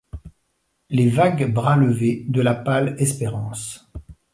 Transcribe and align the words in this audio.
Les 0.89 1.09
vagues 1.11 1.53
bras 1.53 1.77
levés 1.77 2.25
de 2.27 2.41
la 2.41 2.55
pâle 2.55 2.95
espérance. 2.97 3.87